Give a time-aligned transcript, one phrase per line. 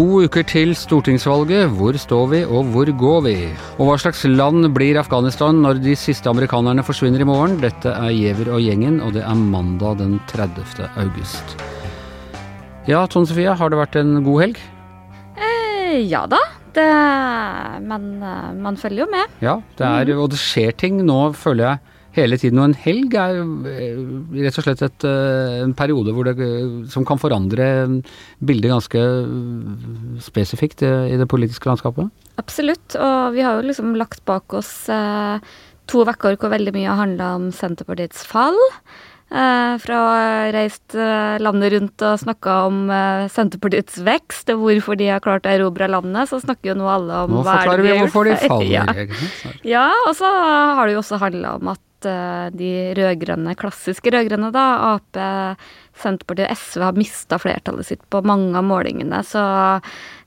[0.00, 1.74] To uker til stortingsvalget.
[1.76, 3.32] Hvor står vi, og hvor går vi?
[3.76, 7.58] Og hva slags land blir Afghanistan når de siste amerikanerne forsvinner i morgen?
[7.60, 10.88] Dette er Giæver og gjengen, og det er mandag den 30.
[11.02, 11.52] august.
[12.88, 14.64] Ja, Tone Sofie, har det vært en god helg?
[15.36, 16.40] Eh, ja da.
[16.72, 16.88] Det,
[17.92, 19.36] men eh, man følger jo med.
[19.44, 22.60] Ja, det er, og det skjer ting nå, føler jeg hele tiden.
[22.60, 24.02] Og en helg er eh,
[24.44, 26.50] rett og slett et, eh, en periode det,
[26.92, 27.66] som kan forandre
[28.38, 29.04] bildet ganske
[30.24, 32.10] spesifikt i det politiske landskapet.
[32.40, 35.38] Absolutt, og vi har jo liksom lagt bak oss eh,
[35.90, 38.58] to uker hvor veldig mye har handla om Senterpartiets fall.
[39.30, 44.64] Eh, fra å ha reist eh, landet rundt og snakka om eh, Senterpartiets vekst og
[44.64, 47.60] hvorfor de har klart å erobre landet, så snakker jo nå alle om nå hva
[47.60, 48.08] er det vi har gjort.
[48.08, 49.14] Nå forklarer vi hvorfor de faller.
[49.70, 49.76] Ja.
[49.76, 54.66] ja, og så har det jo også handla om at de rød-grønne, klassiske rød-grønne, da,
[54.94, 55.20] Ap,
[56.00, 59.22] Senterpartiet og SV har mista flertallet sitt på mange av målingene.
[59.26, 59.42] Så,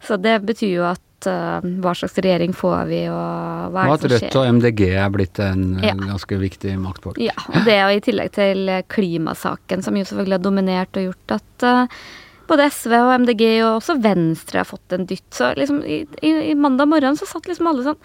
[0.03, 4.01] så det betyr jo at uh, hva slags regjering får vi, og hva er det
[4.03, 4.17] som skjer.
[4.17, 5.95] Og at Rødt og MDG er blitt en ja.
[6.03, 7.17] ganske viktig maktpol.
[7.21, 11.37] Ja, og det og i tillegg til klimasaken, som jo selvfølgelig har dominert og gjort
[11.39, 11.67] at
[12.49, 15.27] både SV og MDG og også Venstre har fått en dytt.
[15.33, 18.01] Så liksom i, i, i mandag morgen så satt liksom alle sånn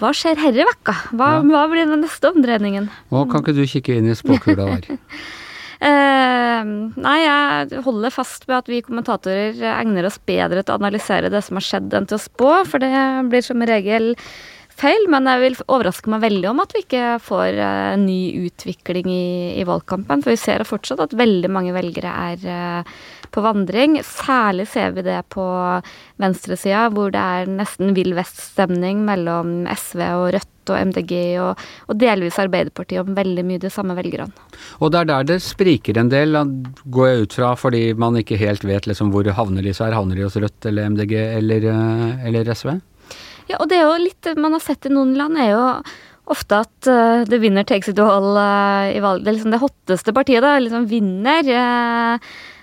[0.00, 0.96] hva skjer herre vekka?
[1.12, 1.44] Hva, ja.
[1.44, 2.88] hva, blir den neste omdreiningen?
[3.12, 5.00] Nå kan ikke du kikke inn i spåkula der?
[5.80, 6.70] Uh,
[7.06, 11.44] nei, jeg holder fast ved at vi kommentatorer egner oss bedre til å analysere det
[11.46, 12.92] som har skjedd, enn til å spå, for det
[13.32, 14.14] blir som regel
[14.80, 15.06] feil.
[15.12, 19.30] Men jeg vil overraske meg veldig om at vi ikke får uh, ny utvikling i,
[19.60, 20.24] i, valgkampen.
[20.24, 22.94] For vi ser fortsatt at veldig mange velgere er uh,
[23.30, 23.98] på vandring.
[24.06, 25.46] Særlig ser vi det på
[26.20, 31.96] venstresida, hvor det er nesten vill vest-stemning mellom SV og Rødt og MDG og, og,
[31.98, 34.30] delvis Arbeiderpartiet om veldig mye de samme velgerne.
[34.78, 36.36] Og det er der det spriker en del,
[36.84, 39.96] går jeg ut fra, fordi man ikke helt vet liksom hvor havner de her.
[39.96, 42.76] Havner de hos Rødt eller MDG eller, eh, eller SV?
[43.50, 45.64] Ja, og det er jo litt man har sett i noen land, er jo
[46.30, 49.24] ofte at uh, det vinner takes it all uh, i valg.
[49.24, 50.54] Det er liksom det hotteste partiet, da.
[50.62, 51.50] Liksom vinner.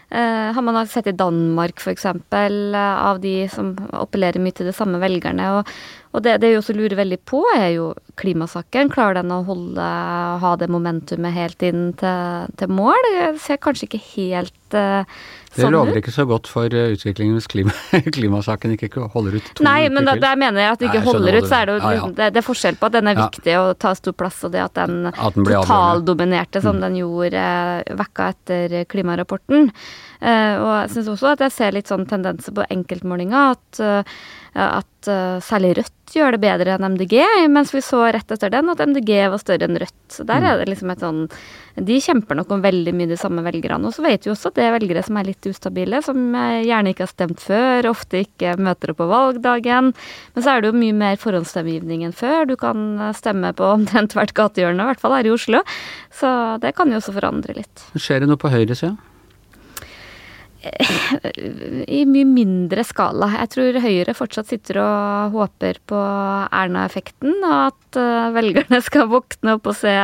[0.07, 4.75] Uh, har man sett i Danmark, f.eks., uh, av de som appellerer mye til de
[4.75, 5.49] samme velgerne.
[5.57, 5.73] Og,
[6.15, 7.87] og det, det jeg også lurer veldig på, er jo
[8.19, 8.91] klimasaken.
[8.93, 9.87] Klarer den å holde,
[10.41, 13.09] ha det momentumet helt inn til, til mål?
[13.11, 15.03] Det ser kanskje ikke helt uh,
[15.57, 17.73] det sånn lover ikke så godt for utviklingen hvis klima,
[18.17, 21.07] klimasaken ikke holder ut to Nei, men da, der mener jeg at den ikke Nei,
[21.07, 22.09] holder ut, så er det, ja, ja.
[22.09, 24.53] det, det, er forskjell på at den er viktig og å ta stor plass, og
[24.53, 26.83] det at den, at den totaldominerte som mm.
[26.85, 27.47] den gjorde
[28.03, 29.71] vekka etter klimarapporten.
[30.17, 34.19] Uh, og jeg syns også at jeg ser litt sånn tendenser på enkeltmålinger, at uh,
[34.57, 37.13] at uh, særlig Rødt gjør det bedre enn MDG,
[37.53, 39.97] mens vi så rett etter den at MDG var større enn Rødt.
[40.09, 40.47] Så der mm.
[40.49, 41.19] er det liksom et sånn
[41.87, 43.85] De kjemper nok om veldig mye de samme velgerne.
[43.85, 46.63] Og så vet vi også at det er velgere som er litt ustabile, som eh,
[46.65, 49.91] gjerne ikke har stemt før, ofte ikke møter opp på valgdagen.
[50.33, 52.47] Men så er det jo mye mer forhåndsstemmegivning enn før.
[52.49, 55.61] Du kan eh, stemme på omtrent hvert gatehjørne, i hvert fall her i Oslo.
[56.09, 56.31] Så
[56.63, 57.85] det kan jo også forandre litt.
[57.93, 58.95] Skjer det noe på høyresida?
[61.97, 63.29] i mye mindre skala.
[63.43, 69.57] Jeg tror Høyre fortsatt sitter og håper på Erna-effekten, og at uh, velgerne skal våkne
[69.57, 69.95] opp og se,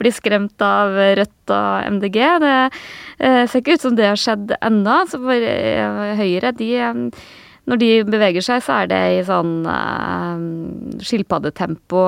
[0.00, 2.18] bli skremt av Rødt og MDG.
[2.44, 5.02] Det uh, ser ikke ut som det har skjedd ennå.
[5.14, 6.72] Uh, Høyre, de
[7.70, 9.60] når de beveger seg, så er det i sånn
[11.06, 12.00] skilpaddetempo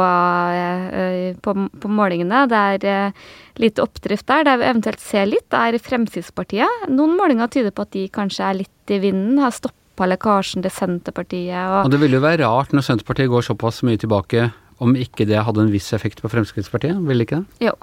[1.45, 1.53] på,
[1.85, 2.41] på, målingene.
[2.51, 3.13] Det er
[3.61, 4.47] lite oppdrift der.
[4.49, 6.89] Der vi eventuelt ser litt, er Fremskrittspartiet.
[6.93, 9.41] Noen målinger tyder på at de kanskje er litt i vinden.
[9.43, 11.59] Har stoppa lekkasjen til Senterpartiet.
[11.59, 14.51] Og, og det ville jo være rart når Senterpartiet går såpass mye tilbake,
[14.83, 16.99] om ikke det hadde en viss effekt på Fremskrittspartiet?
[17.07, 17.69] Ville ikke det?
[17.71, 17.77] Jo.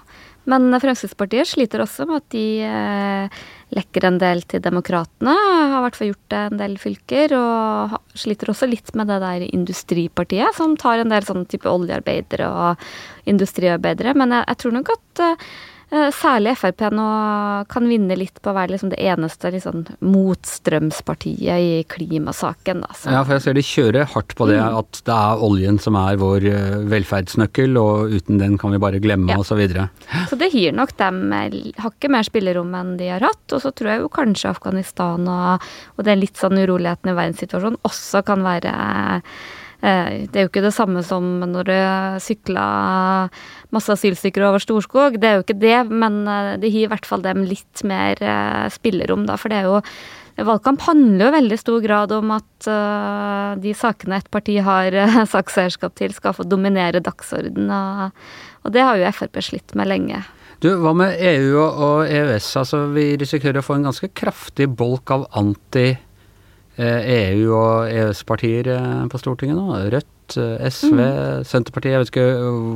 [0.49, 3.39] Men Fremskrittspartiet sliter også med at de eh,
[3.75, 5.35] lekker en del til Demokratene.
[5.35, 7.35] Har i hvert fall gjort det en del fylker.
[7.37, 12.49] Og sliter også litt med det der Industripartiet, som tar en del sånne type oljearbeidere
[12.49, 12.87] og
[13.29, 14.15] industriarbeidere.
[14.17, 15.51] Men jeg, jeg tror nok at eh,
[15.89, 17.05] særlig Frp nå
[17.71, 22.83] kan vinne litt på å være liksom det eneste liksom, motstrømspartiet i klimasaken.
[22.85, 24.77] Da, ja, for jeg ser de kjører hardt på det mm.
[24.81, 29.01] at det er oljen som er vår eh, velferdsnøkkel, og uten den kan vi bare
[29.03, 29.39] glemme, ja.
[29.41, 29.49] osv.
[29.49, 29.87] Så, videre.
[30.29, 33.41] så det gir nok dem hakket mer spillerom enn de har hatt.
[33.49, 35.65] Og så tror jeg jo kanskje Afghanistan og,
[35.97, 38.75] og den litt sånn uroligheten i verdenssituasjonen også kan være
[39.19, 41.75] Eh, det er jo ikke det samme som når du
[42.19, 42.63] sykla
[43.71, 45.19] masse asylstykker over Storskog.
[45.21, 48.19] Det er jo ikke det, men eh, det gir i hvert fall dem litt mer
[48.19, 49.37] eh, spillerom, da.
[49.39, 49.83] For det er jo
[50.39, 52.67] Valgkamp handler jo i veldig stor grad om at
[53.59, 54.95] de sakene et parti har
[55.33, 58.13] sakseierskap til, skal få dominere dagsordenen.
[58.63, 60.21] Og, det har jo Frp slitt med lenge.
[60.63, 62.47] Du, Hva med EU og EØS?
[62.61, 65.89] Altså, Vi risikerer å få en ganske kraftig bolk av anti
[66.79, 68.69] EU- og EØS-partier
[69.11, 69.75] på Stortinget nå.
[69.91, 70.35] Rødt,
[70.71, 71.45] SV, mm.
[71.47, 71.95] Senterpartiet.
[71.95, 72.27] Jeg vet ikke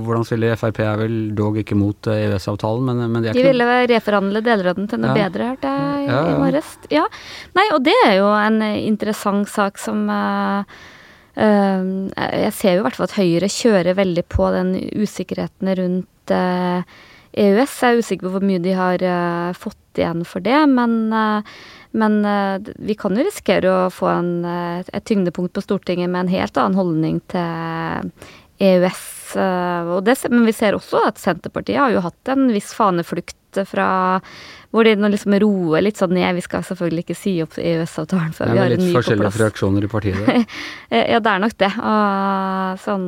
[0.07, 3.51] hvordan stiller Frp er vel dog ikke mot EØS-avtalen, men, men, de er ikke De
[3.51, 5.27] ville reforhandle deler av den til noe ja.
[5.27, 6.23] bedre, hørte jeg ja, ja.
[6.33, 6.73] i morges.
[6.93, 7.05] Ja.
[7.59, 10.65] Nei, og det er jo en interessant sak som uh,
[11.37, 16.09] uh, jeg ser jo i hvert fall at Høyre kjører veldig på den usikkerheten rundt
[16.33, 16.83] EØS.
[16.83, 16.83] Eh,
[17.33, 21.13] e jeg er usikker på hvor mye de har eh, fått igjen for det, men,
[21.13, 21.41] eh,
[21.93, 22.19] men
[22.81, 26.79] vi kan jo risikere å få en, et tyngdepunkt på Stortinget med en helt annen
[26.79, 28.09] holdning til
[28.63, 29.03] EØS.
[30.05, 33.87] Det, men vi ser også at Senterpartiet har jo hatt en viss faneflukt fra
[34.73, 36.33] hvor de nå liksom roer litt sånn ned.
[36.37, 39.05] Vi skal selvfølgelig ikke si opp EØS-avtalen før vi har en ny på plass.
[39.05, 40.57] Det er litt forskjellige reaksjoner i partiet?
[41.13, 41.71] ja, det er nok det.
[41.77, 43.07] Og sånn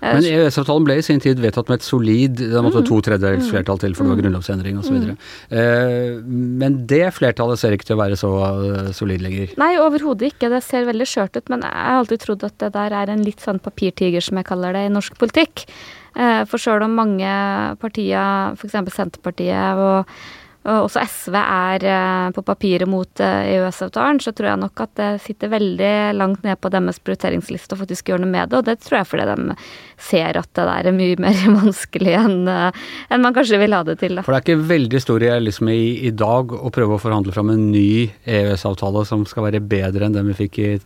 [0.00, 2.88] men EØS-avtalen ble i sin tid vedtatt med et solid Det måtte mm.
[2.88, 4.22] to tredjedels flertall til, for det var mm.
[4.24, 4.96] grunnlovsendring osv.
[5.02, 5.20] Mm.
[5.56, 6.16] Eh,
[6.62, 9.54] men det flertallet ser ikke til å være så uh, solid lenger?
[9.60, 10.50] Nei, overhodet ikke.
[10.52, 11.52] Det ser veldig skjørt ut.
[11.52, 14.48] Men jeg har alltid trodd at det der er en litt sånn papirtiger, som jeg
[14.48, 15.66] kaller det, i norsk politikk.
[16.16, 17.36] Eh, for sjøl om mange
[17.82, 18.76] partier, f.eks.
[18.96, 20.12] Senterpartiet og
[20.66, 25.10] også SV er eh, på papiret mot eh, EØS-avtalen, så tror jeg nok at det
[25.22, 28.58] sitter veldig langt ned på deres prioriteringsliste å faktisk gjøre noe med det.
[28.58, 29.56] Og det tror jeg fordi de
[30.08, 33.84] ser at det der er mye mer vanskelig enn, eh, enn man kanskje vil ha
[33.86, 34.18] det til.
[34.18, 34.26] Da.
[34.26, 37.54] For det er ikke veldig stor realisme i, i dag å prøve å forhandle fram
[37.54, 40.76] en ny EØS-avtale som skal være bedre enn den vi fikk i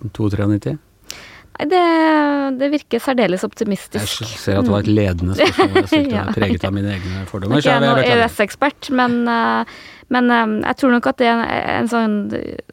[1.58, 1.70] 92?
[1.70, 4.20] Det, det virker særdeles optimistisk.
[4.22, 5.88] Jeg ser at det var et ledende spørsmål.
[5.92, 6.26] Jeg ja.
[6.32, 7.60] preget av mine egne fordommer.
[7.60, 9.80] Ikke jeg er noen EØS-ekspert, men uh,
[10.10, 11.42] men um, jeg tror nok at det er
[11.76, 12.14] en, sånn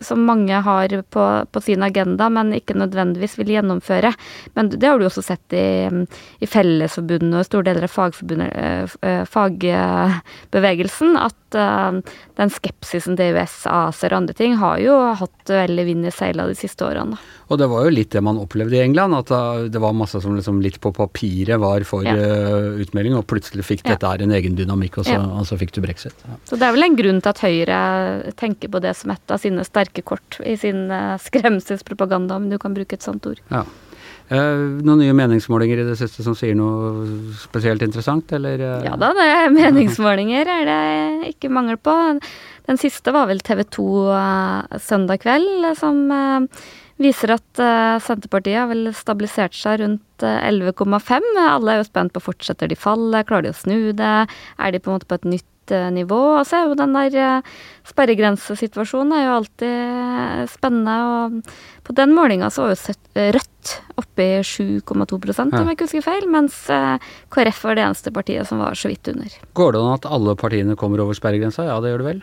[0.01, 4.11] som mange har på, på, sin agenda, men ikke nødvendigvis vil gjennomføre.
[4.57, 5.87] Men det har du også sett i,
[6.41, 7.93] i Fellesforbundet og store deler av
[9.29, 12.01] fagbevegelsen, at uh,
[12.41, 16.49] den skepsisen til EØS, ACER og andre ting har jo hatt veldig vind i seila
[16.49, 17.17] de siste årene.
[17.47, 19.29] Og det var jo litt det man opplevde i England, at
[19.71, 22.17] det var masse som liksom litt på papiret var for ja.
[22.81, 25.23] utmelding, og plutselig fikk dette her en egen dynamikk, og så, ja.
[25.23, 26.17] og så fikk du brexit.
[26.27, 26.35] Ja.
[26.49, 27.79] Så det er vel en grunn til at Høyre
[28.39, 32.57] tenker på det som et av sine sterke kort i sin eh, skremselspropaganda, om du
[32.61, 33.41] kan bruke et sånt ord.
[33.51, 33.63] Ja.
[34.27, 37.05] Eh, noen nye meningsmålinger i det siste som sier noe
[37.39, 38.59] spesielt interessant, eller?
[38.59, 38.87] Eh?
[38.89, 41.95] Ja da, det er meningsmålinger er det ikke mangel på.
[42.67, 43.87] Den siste var vel TV 2
[44.83, 46.01] søndag kveld, som
[46.99, 47.61] viser at
[48.03, 51.29] Senterpartiet har vel stabilisert seg rundt 11,5.
[51.45, 54.81] Alle er jo spent på fortsetter de fallet, klarer de å snu det, er de
[54.83, 56.19] på en måte på et nytt nivå.
[56.39, 57.55] Og så er jo den der eh,
[57.87, 60.97] sperregrensesituasjonen er jo alltid eh, spennende.
[61.07, 65.87] Og på den målinga så var jo eh, Rødt oppe i 7,2% om jeg ikke
[65.89, 66.55] husker feil, mens
[67.33, 69.33] KrF var det eneste partiet som var så vidt under.
[69.59, 71.65] Går det an at alle partiene kommer over sperregrensa?
[71.67, 72.21] Ja, det gjør det vel?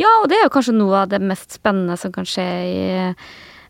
[0.00, 2.80] Ja, og det er jo kanskje noe av det mest spennende som kan skje i
[2.96, 3.12] Eh,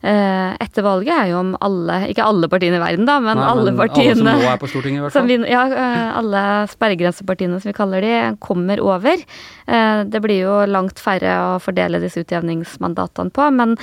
[0.07, 3.73] etter valget er jo om alle, ikke alle partiene i verden, da, men, Nei, alle
[3.73, 5.31] men partiene Alle som nå er på Stortinget, i hvert fall.
[5.31, 8.15] Vi, ja, eh, alle sperregrensepartiene, som vi kaller de,
[8.45, 9.25] kommer over.
[9.67, 13.75] Eh, det blir jo langt færre å fordele disse utjevningsmandatene på, men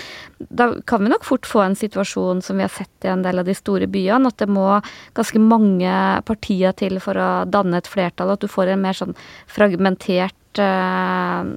[0.49, 3.41] da kan vi nok fort få en situasjon som vi har sett i en del
[3.41, 4.67] av de store byene, at det må
[5.17, 5.97] ganske mange
[6.27, 9.17] partier til for å danne et flertall, at du får en mer sånn
[9.51, 11.53] fragmentert eh,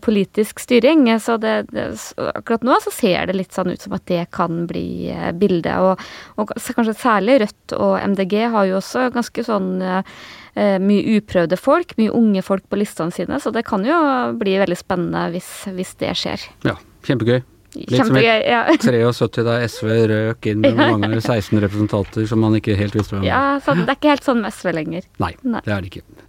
[0.00, 1.06] politisk styring.
[1.20, 4.64] Så det, det, akkurat nå så ser det litt sånn ut som at det kan
[4.70, 5.76] bli eh, bildet.
[5.84, 6.00] Og,
[6.40, 11.94] og, kanskje særlig Rødt og MDG har jo også ganske sånn eh, mye uprøvde folk,
[12.00, 13.98] mye unge folk på listene sine, så det kan jo
[14.40, 16.48] bli veldig spennende hvis, hvis det skjer.
[16.66, 16.74] Ja,
[17.06, 17.42] kjempegøy.
[17.86, 18.62] Litt som ja.
[18.82, 23.14] 73 da SV røk inn med mange ganger 16 representanter som man ikke helt visste
[23.14, 23.28] hvem var.
[23.28, 25.06] Ja, så det er ikke helt sånn med SV lenger.
[25.22, 25.62] Nei, Nei.
[25.66, 26.24] det er det ikke.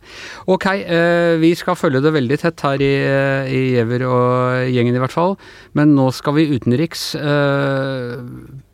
[0.50, 4.96] Ok, eh, vi skal følge det veldig tett her i, eh, i Giæver og gjengen
[4.98, 5.38] i hvert fall.
[5.78, 7.16] Men nå skal vi utenriks.
[7.16, 8.22] Eh,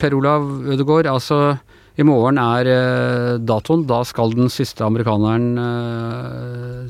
[0.01, 0.44] per Olav
[0.75, 1.58] Ødegaard, altså
[1.96, 3.86] i morgen er datoen.
[3.88, 5.55] Da skal den siste amerikaneren,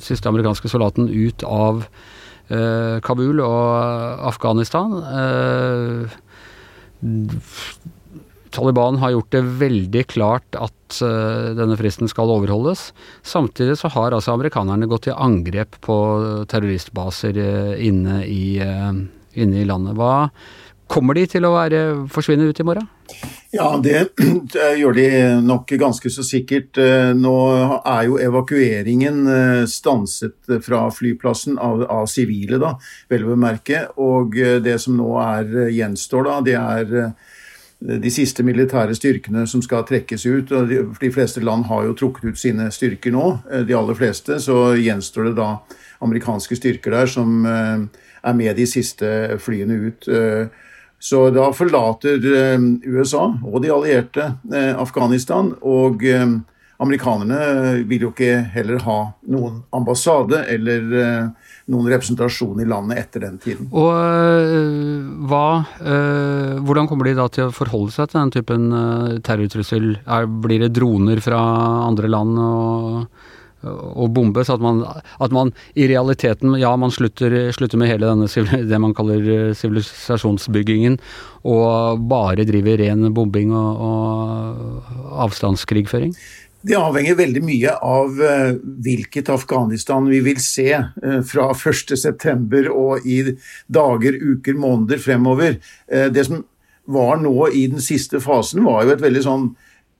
[0.01, 1.85] siste amerikanske soldaten ut av
[2.47, 4.91] Kabul og Afghanistan.
[8.55, 12.91] Taliban har gjort det veldig klart at uh, denne fristen skal overholdes.
[13.25, 15.97] Samtidig så har altså amerikanerne gått til angrep på
[16.51, 17.41] terroristbaser
[17.83, 19.97] inne, i, inne, i, landet.
[19.99, 20.29] Hva
[20.91, 21.79] Kommer de til å være,
[22.13, 22.85] forsvinne ut i morgen?
[23.55, 24.01] Ja, det
[24.79, 25.07] gjør de
[25.45, 26.75] nok ganske så sikkert.
[27.15, 27.35] Nå
[27.79, 29.21] er jo evakueringen
[29.71, 32.73] stanset fra flyplassen av sivile, da,
[33.11, 33.85] vel å bemerke.
[34.03, 37.15] Og det som nå er gjenstår, da, det er
[37.85, 40.51] de siste militære styrkene som skal trekkes ut.
[40.51, 44.39] og de, fleste land har jo trukket ut sine styrker nå, eh, de aller fleste.
[44.39, 45.49] Så gjenstår det da
[45.99, 47.85] amerikanske styrker der som eh,
[48.23, 50.07] er med de siste flyene ut.
[51.05, 52.17] Eh, Så da forlater
[52.85, 54.33] USA og de allierte
[54.77, 55.55] Afghanistan.
[55.61, 56.01] og
[56.77, 60.81] amerikanerne vil jo ikke heller ha noen ambassade eller
[61.67, 63.69] noen representasjon i landet etter den tiden.
[63.71, 63.93] Og
[65.29, 65.63] hva
[66.65, 69.99] Hvordan kommer de da til å forholde seg til den typen terrortrussel?
[70.03, 71.39] Er, blir det droner fra
[71.87, 73.07] andre land og,
[73.65, 74.83] og bombe, at man,
[75.19, 78.27] at man, i realiteten Ja, man slutter, slutter med hele denne
[78.69, 80.99] det man kaller sivilisasjonsbyggingen,
[81.45, 86.15] og bare driver ren bombing og, og avstandskrigføring?
[86.65, 88.55] Det avhenger veldig mye av eh,
[88.85, 92.63] hvilket Afghanistan vi vil se eh, fra 1.9.
[92.71, 93.19] og i
[93.69, 95.59] dager, uker, måneder fremover.
[95.85, 96.41] Eh, det som
[96.89, 99.45] var nå i den siste fasen, var jo et veldig sånn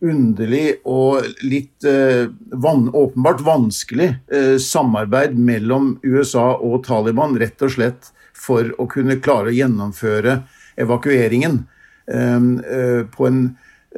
[0.03, 4.09] underlig og litt van, åpenbart vanskelig
[4.61, 10.41] samarbeid mellom USA og Taliban, rett og slett for å kunne klare å gjennomføre
[10.83, 11.61] evakueringen
[12.05, 13.39] på en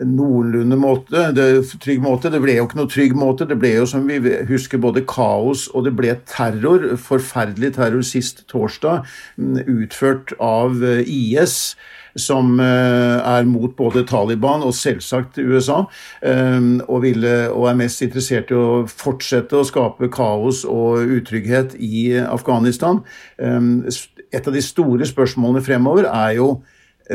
[0.06, 1.48] noenlunde måte, det,
[1.82, 2.30] trygg måte.
[2.34, 3.48] Det ble jo ikke noe trygg måte.
[3.50, 6.92] Det ble jo, som vi husker, både kaos og det ble terror.
[7.01, 11.75] Forferdelig terror sist torsdag, mm, utført av eh, IS
[12.19, 15.83] som eh, er mot både Taliban og selvsagt USA,
[16.21, 21.77] eh, og, ville, og, er mest interessert i å fortsette å skape kaos og utrygghet
[21.79, 23.03] i Afghanistan.
[23.38, 26.50] Et av de store spørsmålene fremover er jo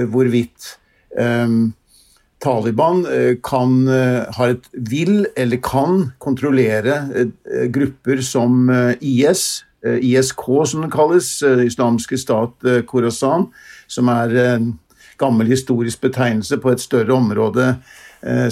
[0.08, 0.72] hvorvidt
[2.42, 8.66] Taliban eh, kan, eh, et vil eller kan kontrollere eh, grupper som
[9.00, 13.48] IS, ISK som det kalles, islamske stat Khorasan,
[13.90, 14.30] som er
[15.22, 17.74] gammel historisk betegnelse på et større område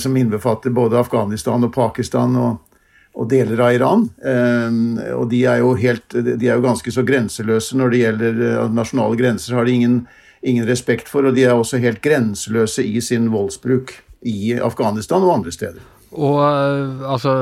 [0.02, 2.56] som innbefatter både Afghanistan og Pakistan og,
[3.14, 4.00] og deler av Iran.
[5.14, 8.40] Og de er, jo helt, de er jo ganske så grenseløse når det gjelder
[8.74, 9.54] nasjonale grenser.
[9.54, 10.00] har de ingen
[10.40, 13.92] ingen respekt for, og de er også helt grenseløse i sin voldsbruk
[14.28, 15.82] i Afghanistan og andre steder.
[16.10, 17.34] Og eh, altså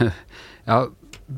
[0.70, 0.84] ja,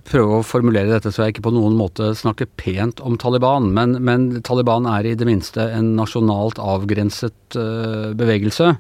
[0.09, 3.99] prøve å formulere dette så jeg ikke på noen måte snakker pent om Taliban, men,
[4.05, 8.73] men Taliban er i det minste en nasjonalt avgrenset uh, bevegelse.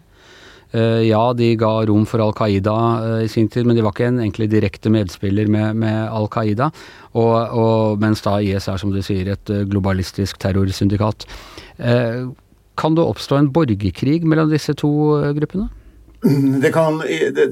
[0.72, 3.92] Uh, ja, de ga rom for Al Qaida uh, i sin tid, men de var
[3.96, 6.70] ikke en egentlig direkte medspiller med, med Al Qaida.
[7.12, 11.28] Og, og, mens da IS er, som du sier, et globalistisk terrorsyndikat.
[12.80, 14.92] kan det oppstå en borgerkrig mellom disse to
[15.36, 15.68] gruppene?
[16.72, 17.00] Kan,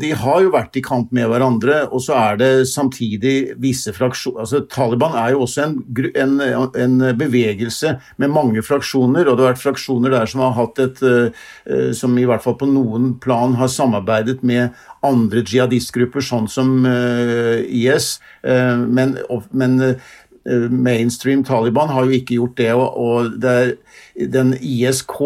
[0.00, 4.44] de har jo vært i kamp med hverandre, og så er det samtidig visse fraksjoner
[4.44, 5.74] altså Taliban er jo også en,
[6.14, 6.36] en,
[6.78, 11.02] en, bevegelse med mange fraksjoner, og det har vært fraksjoner der som har hatt et
[11.02, 11.50] uh,
[11.96, 17.58] Som i hvert fall på noen plan har samarbeidet med andre jihadistgrupper, sånn som uh,
[17.66, 19.16] IS, men,
[19.50, 19.78] men
[20.70, 23.72] mainstream Taliban har jo ikke gjort det, og, og det er,
[24.30, 25.18] den ISK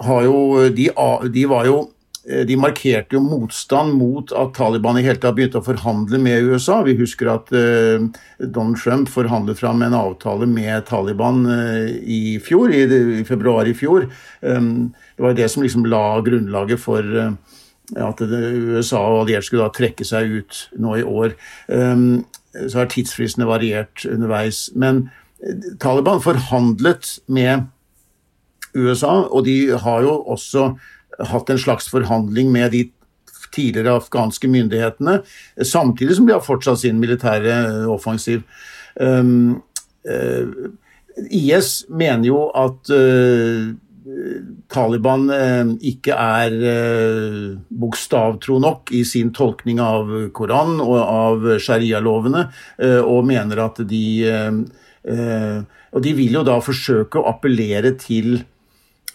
[0.00, 0.88] har jo de,
[1.32, 1.76] de, var jo
[2.28, 6.48] eh, de markerte jo motstand mot at Taliban i hele tatt begynte å forhandle med
[6.48, 6.80] USA.
[6.86, 8.08] Vi husker at uh,
[8.40, 12.84] Donald Trump forhandlet fram en avtale med Taliban uh, i fjor, i,
[13.20, 14.08] i, februar i fjor.
[14.40, 17.32] Um, det var det som liksom la grunnlaget for uh,
[18.00, 21.34] at USA og allierte skulle da trekke seg ut nå i år.
[21.68, 22.22] Um,
[22.54, 24.68] så har tidsfristene variert underveis.
[24.74, 25.08] Men
[25.80, 27.68] Taliban forhandlet med
[28.76, 30.70] USA, og de har jo også
[31.30, 32.84] hatt en slags forhandling med de
[33.54, 35.20] tidligere afghanske myndighetene,
[35.66, 38.44] samtidig som de har fortsatt sin militære offensiv.
[39.00, 39.62] Um,
[40.06, 40.70] uh,
[41.30, 43.70] IS mener jo at uh,
[44.72, 46.54] Taliban uh, ikke er
[47.82, 52.46] bokstavtro nok i sin tolkning av Koran og av sharia-lovene,
[53.04, 54.04] og mener at de
[55.90, 58.42] Og de vil jo da forsøke å appellere til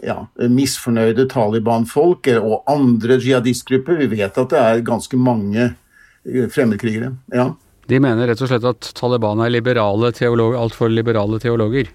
[0.04, 4.02] ja, misfornøyde Taliban-folk og andre jihadistgrupper.
[4.02, 7.14] Vi vet at det er ganske mange eh, fremmedkrigere.
[7.34, 7.52] Ja.
[7.86, 11.92] De mener rett og slett at Taliban er liberale teologer, altfor liberale teologer?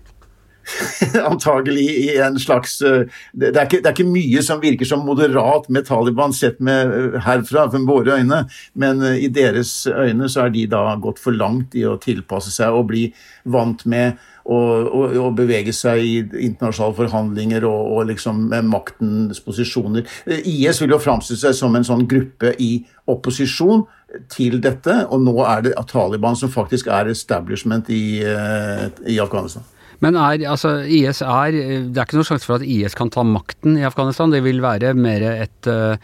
[1.25, 5.02] Antagelig i en slags eh, det er, ikke, det er, ikke, mye som virker som
[5.09, 8.45] moderat med Taliban sett med eh, herfra, med våre øyne,
[8.78, 12.76] men i deres øyne så er de da gått for langt i å tilpasse seg
[12.76, 13.09] og bli
[13.50, 16.14] vant med å bevege seg i
[16.47, 20.07] internasjonale forhandlinger og, og liksom maktens posisjoner.
[20.26, 22.73] IS vil jo framstille seg som en sånn gruppe i
[23.11, 23.85] opposisjon
[24.30, 29.62] til dette, og nå er det Taliban som faktisk er establishment i, eh, i Afghanistan.
[30.00, 33.23] Men er, altså, IS er Det er ikke noen sjanse for at IS kan ta
[33.23, 34.33] makten i Afghanistan.
[34.33, 35.97] Det vil være mer et, eh,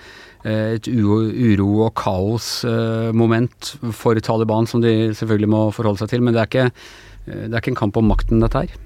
[0.45, 6.21] et uro- og kaosmoment for Taliban, som de selvfølgelig må forholde seg til.
[6.21, 8.83] Men det er ikke Eh, det er ikke en kamp om makten, dette her?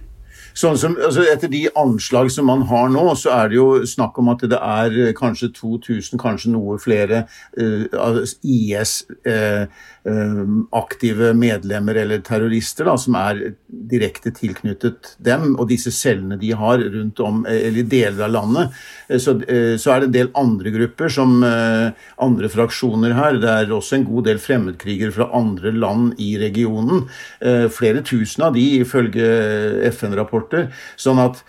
[0.57, 4.19] Sånn som, altså Etter de anslag som man har nå, så er det jo snakk
[4.21, 7.25] om at det er eh, kanskje 2000, kanskje noe flere
[7.61, 7.85] uh,
[8.43, 9.69] IS-aktive
[10.09, 16.79] uh, medlemmer eller terrorister da, som er direkte tilknyttet dem og disse cellene de har
[16.81, 18.81] rundt om, eller i deler av landet.
[19.11, 23.41] Så, så, er det en del andre grupper, som andre fraksjoner her.
[23.43, 27.09] Det er også en god del fremmedkrigere fra andre land i regionen.
[27.75, 29.27] Flere tusen av de, ifølge
[29.91, 30.71] FN-rapporter.
[31.01, 31.43] Sånn at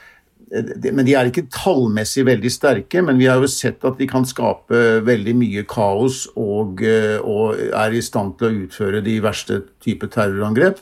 [0.52, 4.26] men De er ikke tallmessig veldig sterke, men vi har jo sett at de kan
[4.28, 6.84] skape veldig mye kaos og,
[7.24, 10.82] og er i stand til å utføre de verste type terrorangrep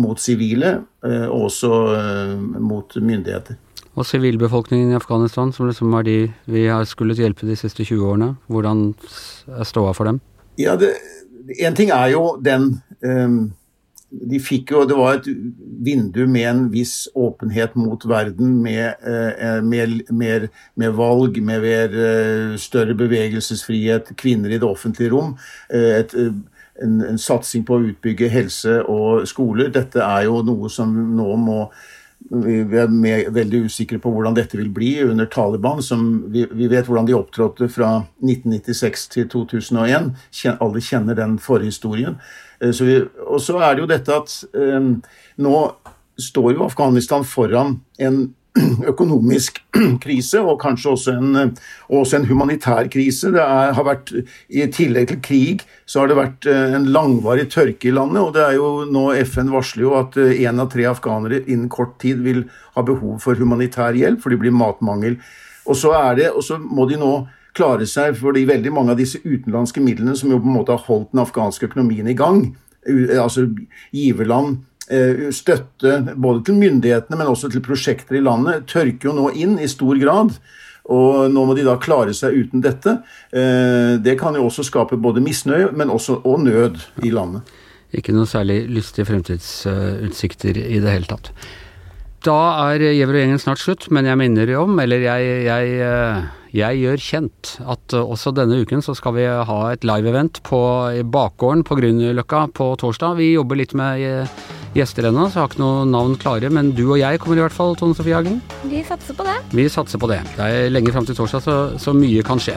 [0.00, 1.70] mot sivile, og også
[2.62, 3.58] mot myndigheter.
[3.98, 8.06] Og sivilbefolkningen i Afghanistan, som liksom er de vi har skullet hjelpe de siste 20
[8.06, 8.92] årene, hvordan
[9.58, 10.20] er ståa for dem?
[10.60, 10.94] Ja, det,
[11.58, 13.52] En ting er jo den um,
[14.10, 15.28] de fikk jo, Det var et
[15.86, 21.64] vindu med en viss åpenhet mot verden, med, eh, med, med, med valg, med
[21.94, 25.36] eh, større bevegelsesfrihet, kvinner i det offentlige rom.
[25.72, 26.14] Eh, et,
[26.82, 29.70] en, en, satsing på å utbygge helse og skoler.
[29.72, 31.62] Dette er jo noe som nå må
[32.20, 35.80] vi er veldig usikre på hvordan dette vil bli under Taliban.
[35.82, 40.12] som Vi, vi vet hvordan de opptrådte fra 1996 til 2001.
[40.60, 42.20] Alle kjenner den forhistorien.
[42.60, 44.98] Eh, og så er det jo dette at um,
[45.40, 45.56] nå
[46.20, 48.28] står jo Afghanistan foran en
[48.90, 49.60] økonomisk
[50.04, 51.52] krise, og kanskje også en,
[51.88, 53.30] også en humanitær krise.
[53.32, 54.12] Det er, har vært,
[54.50, 58.20] I tillegg til krig så har det vært en langvarig tørke i landet.
[58.20, 61.96] og det er jo nå FN varsler jo at én av tre afghanere innen kort
[62.02, 62.42] tid vil
[62.74, 65.20] ha behov for humanitær hjelp, for det blir matmangel.
[65.70, 67.14] Og så, er det, og så må de nå
[67.60, 70.84] klare seg, fordi veldig mange av disse utenlandske midlene som jo på en måte har
[70.88, 72.46] holdt den afghanske økonomien i gang,
[73.20, 73.46] altså
[73.92, 79.30] giverland, eh, støtte både til myndighetene, men også til prosjekter i landet, tørker jo nå
[79.36, 80.34] inn i stor grad.
[80.90, 82.96] Og nå må de da klare seg uten dette.
[83.30, 87.46] Eh, det kan jo også skape både misnøye, men også og nød i landet.
[87.94, 91.32] Ikke noe særlig lystige fremtidsutsikter i det hele tatt.
[92.26, 92.36] Da
[92.70, 96.80] er Gjever og gjengen snart slutt, men jeg minner om, eller jeg, jeg eh, jeg
[96.82, 100.60] gjør kjent at uh, også denne uken så skal vi ha et live-event på
[101.12, 103.18] bakgården på Grünerløkka på torsdag.
[103.20, 104.40] Vi jobber litt med uh,
[104.76, 106.50] gjester ennå, så jeg har ikke noe navn klare.
[106.52, 108.38] Men du og jeg kommer i hvert fall, Tone Sofie Hagen.
[108.70, 109.36] Vi satser på det.
[109.56, 110.20] Vi satser på det.
[110.36, 112.56] Det er lenge fram til torsdag, så, så, mye kan skje.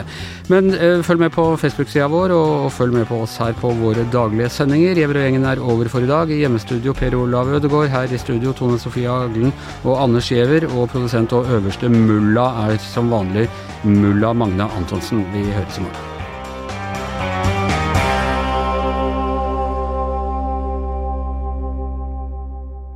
[0.52, 3.72] Men uh, følg med på Facebook-sida vår, og, og, følg med på oss her på
[3.80, 4.96] våre daglige sendinger.
[5.00, 6.30] Gjever og gjengen er over for i dag.
[6.30, 10.68] I hjemmestudio Per Olav Ødegaard, her i studio Tone Sofie Hagen og Anders Giæver.
[10.74, 13.48] Og produsent og øverste mulla er som vanlig
[13.84, 15.26] mulla Magne Antonsen.
[15.34, 16.13] Vi høres i morgen.